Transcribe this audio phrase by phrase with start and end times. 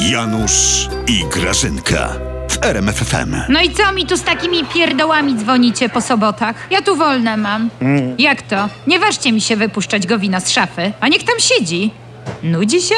[0.00, 2.08] Janusz i Grażynka
[2.50, 3.36] w RMFFM.
[3.48, 6.54] No i co mi tu z takimi pierdołami dzwonicie po sobotach?
[6.70, 7.70] Ja tu wolne mam.
[8.18, 8.68] Jak to?
[8.86, 11.90] Nie ważcie mi się wypuszczać go wina z szafy, a niech tam siedzi.
[12.42, 12.94] Nudzi się?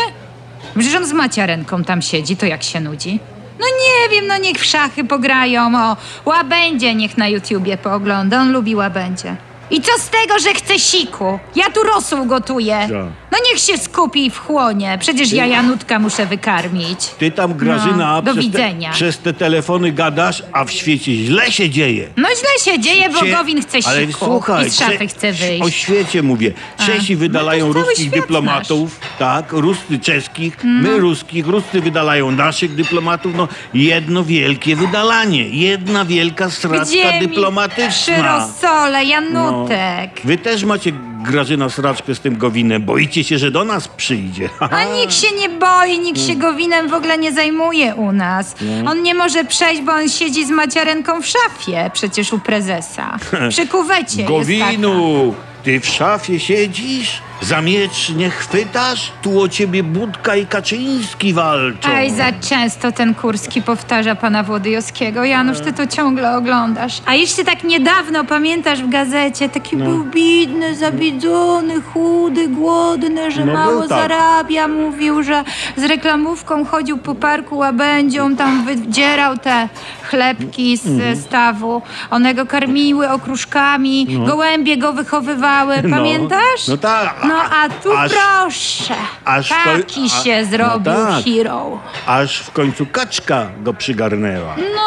[0.79, 3.21] Przecież on z maciarenką tam siedzi, to jak się nudzi?
[3.61, 8.53] No nie wiem, no niech w szachy pograją, o, łabędzie niech na YouTubie poogląda, on
[8.53, 9.37] lubi łabędzie.
[9.75, 11.39] I co z tego, że chce siku?
[11.57, 12.87] Ja tu rosół gotuję.
[12.89, 12.95] Co?
[13.33, 17.07] No niech się skupi i wchłonie, przecież ja Janutka muszę wykarmić.
[17.19, 18.89] Ty tam, Grażyna, No, do przez, widzenia.
[18.91, 22.09] Te, przez te telefony gadasz, a w świecie źle się dzieje.
[22.17, 25.07] No źle się dzieje, bo Cie- Gowin chce siku Ale słuchaj, i z szafy Cze-
[25.07, 25.33] chce O
[25.65, 25.79] wyjść.
[25.79, 26.53] świecie mówię.
[26.87, 30.71] Czesi wydalają no to cały ruskich świat dyplomatów, tak, Ruscy czeskich, No.
[30.83, 37.29] my ruskich, Ruscy wydalają naszych dyplomatów, no jedno wielkie wydalanie, jedna wielka sraczka Gdzie mi
[37.29, 37.91] dyplomatyczna.
[37.91, 39.64] Przy rosole, No.
[39.69, 40.21] Janutek.
[40.25, 42.83] Wy też macie, Grażyna, sraczkę z tym Gowinem.
[42.83, 44.49] Boicie się, że do nas przyjdzie.
[44.61, 48.55] A nikt się nie boi, nikt się Gowinem w ogóle nie zajmuje u nas.
[48.61, 48.91] No.
[48.91, 53.19] On nie może przejść, bo on siedzi z maciarenką w szafie, przecież u prezesa.
[53.51, 57.23] Przy kuwecie jest Gowinu, ty w szafie siedzisz?
[57.43, 59.13] Za miecz nie chwytasz?
[59.23, 61.89] Tu o ciebie Budka i Kaczyński walczą.
[61.89, 65.25] Aj, za często ten Kurski powtarza pana Włodyjowskiego.
[65.25, 67.03] Janusz, ty to ciągle oglądasz.
[67.07, 69.85] A jeszcze tak niedawno, pamiętasz w gazecie, taki No.
[69.85, 73.89] był biedny, zabiedzony, chudy, głodny, że No, mało tak.
[73.89, 74.69] zarabia.
[74.69, 75.45] Mówił, że
[75.77, 79.69] z reklamówką chodził po parku łabędzią, tam wydzierał te
[80.15, 81.83] chlebki z stawu.
[82.11, 85.75] One go karmiły okruszkami, gołębie go wychowywały.
[85.83, 85.97] No.
[85.97, 86.69] Pamiętasz?
[86.69, 87.15] No tak.
[87.29, 88.95] No a tu Aż- proszę.
[89.25, 91.25] aż Taki a- się no zrobił tak.
[91.25, 91.79] hero.
[92.07, 94.57] Aż w końcu kaczka go przygarnęła.
[94.57, 94.84] No,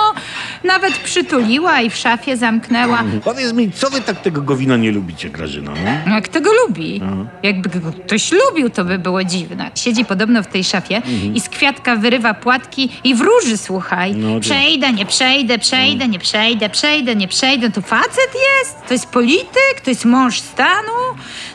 [0.63, 3.03] nawet przytuliła i w szafie zamknęła.
[3.23, 5.71] Powiedz mi, co wy tak tego Gowina nie lubicie, Grażyna?
[5.71, 5.91] No?
[6.07, 7.01] No, Jak to go lubi?
[7.43, 9.71] Jakby go ktoś lubił, to by było dziwne.
[9.75, 11.01] Siedzi podobno w tej szafie
[11.33, 14.11] i z kwiatka wyrywa płatki i wróży, słuchaj.
[14.11, 14.33] Mhm.
[14.33, 17.69] No przejdę, nie przejdę, przejdę, nie przejdę, przejdę, nie przejdę.
[17.69, 18.75] To facet jest?
[18.87, 19.81] To jest polityk?
[19.83, 20.91] To jest mąż stanu?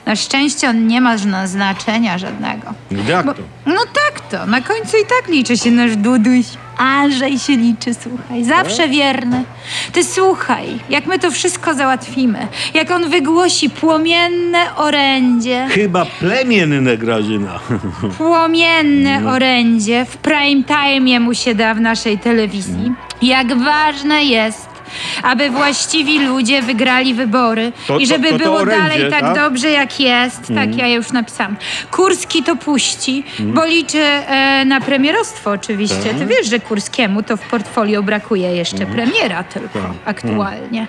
[0.06, 1.16] Na szczęście on nie ma
[1.46, 2.74] znaczenia żadnego.
[3.08, 3.42] Jak Bo- to?
[3.66, 4.46] No tak to.
[4.46, 6.46] Na końcu i tak liczy się nasz Duduś.
[6.82, 8.44] Andrzej się liczy, słuchaj.
[8.44, 9.44] Zawsze wierny.
[9.92, 12.46] Ty słuchaj, jak my to wszystko załatwimy.
[12.74, 15.66] Jak on wygłosi płomienne orędzie.
[15.70, 17.60] Chyba plemienne, Grażyna.
[18.18, 20.04] Płomienne orędzie.
[20.04, 22.92] W prime time mu się da w naszej telewizji.
[23.22, 24.68] Jak ważne jest,
[25.22, 29.34] aby właściwi ludzie wygrali wybory To- i żeby to- to było orędzie, dalej tak, tak?
[29.34, 30.40] dobrze jak jest.
[30.54, 31.56] Tak, ja już napisałam.
[31.90, 36.14] Kurski to puści, bo liczy e, na premierostwo oczywiście.
[36.18, 39.90] Ty wiesz, że Kurskiemu to w portfolio brakuje jeszcze premiera tylko Tak.
[40.04, 40.86] aktualnie.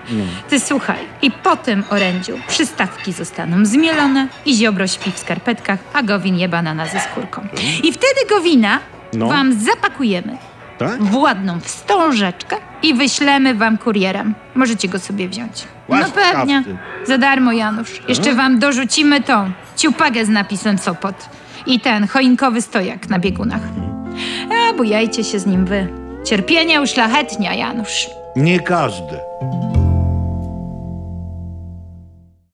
[0.50, 6.03] Ty słuchaj, i po tym orędziu przystawki zostaną zmielone i Ziobro śpi w skarpetkach, a
[6.03, 7.47] Gowin je banana ze skórką.
[7.84, 8.80] I wtedy Gowina
[9.13, 9.28] No.
[9.28, 10.38] wam zapakujemy
[10.78, 11.03] Tak?
[11.03, 14.36] w ładną wstążeczkę i wyślemy wam kurierem.
[14.56, 15.64] Możecie go sobie wziąć.
[15.90, 16.64] No pewnie.
[17.08, 18.02] Za darmo, Janusz.
[18.08, 21.30] Jeszcze wam dorzucimy tą ciupagę z napisem Sopot
[21.66, 23.62] i ten choinkowy stojak na biegunach.
[24.52, 25.88] A bujajcie się z nim wy.
[26.26, 28.10] Cierpienie uszlachetnia, Janusz.
[28.36, 29.18] Nie każdy.